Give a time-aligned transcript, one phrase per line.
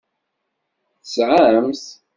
[1.01, 1.83] Tesɛam-t.